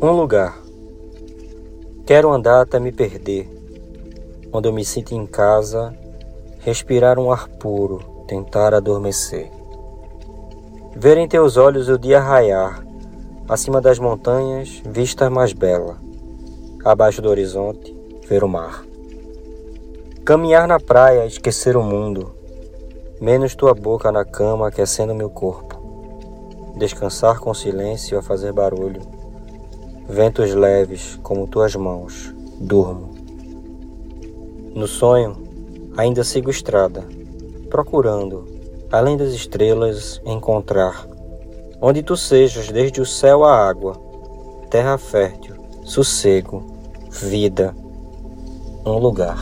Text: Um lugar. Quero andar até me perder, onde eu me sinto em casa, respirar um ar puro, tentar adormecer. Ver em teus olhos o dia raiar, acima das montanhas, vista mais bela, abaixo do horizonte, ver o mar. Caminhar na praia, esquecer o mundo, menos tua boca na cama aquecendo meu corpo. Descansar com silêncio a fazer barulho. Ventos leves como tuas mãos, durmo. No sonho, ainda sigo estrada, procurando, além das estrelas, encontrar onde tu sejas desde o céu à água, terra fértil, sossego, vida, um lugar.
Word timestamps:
Um 0.00 0.10
lugar. 0.10 0.58
Quero 2.04 2.30
andar 2.30 2.60
até 2.60 2.78
me 2.78 2.92
perder, 2.92 3.48
onde 4.52 4.68
eu 4.68 4.72
me 4.72 4.84
sinto 4.84 5.14
em 5.14 5.26
casa, 5.26 5.96
respirar 6.58 7.18
um 7.18 7.32
ar 7.32 7.48
puro, 7.48 8.00
tentar 8.28 8.74
adormecer. 8.74 9.50
Ver 10.94 11.16
em 11.16 11.26
teus 11.26 11.56
olhos 11.56 11.88
o 11.88 11.98
dia 11.98 12.20
raiar, 12.20 12.84
acima 13.48 13.80
das 13.80 13.98
montanhas, 13.98 14.82
vista 14.84 15.30
mais 15.30 15.54
bela, 15.54 15.96
abaixo 16.84 17.22
do 17.22 17.30
horizonte, 17.30 17.96
ver 18.28 18.44
o 18.44 18.48
mar. 18.48 18.84
Caminhar 20.26 20.68
na 20.68 20.78
praia, 20.78 21.24
esquecer 21.24 21.74
o 21.74 21.82
mundo, 21.82 22.34
menos 23.18 23.54
tua 23.54 23.72
boca 23.72 24.12
na 24.12 24.26
cama 24.26 24.68
aquecendo 24.68 25.14
meu 25.14 25.30
corpo. 25.30 25.74
Descansar 26.76 27.40
com 27.40 27.54
silêncio 27.54 28.18
a 28.18 28.22
fazer 28.22 28.52
barulho. 28.52 29.15
Ventos 30.08 30.54
leves 30.54 31.18
como 31.22 31.46
tuas 31.46 31.74
mãos, 31.74 32.32
durmo. 32.60 33.14
No 34.74 34.86
sonho, 34.86 35.36
ainda 35.96 36.22
sigo 36.22 36.50
estrada, 36.50 37.04
procurando, 37.70 38.46
além 38.90 39.16
das 39.16 39.32
estrelas, 39.32 40.20
encontrar 40.24 41.06
onde 41.80 42.02
tu 42.02 42.16
sejas 42.16 42.70
desde 42.70 43.00
o 43.00 43.06
céu 43.06 43.44
à 43.44 43.68
água, 43.68 44.00
terra 44.70 44.96
fértil, 44.98 45.54
sossego, 45.84 46.64
vida, 47.10 47.74
um 48.84 48.98
lugar. 48.98 49.38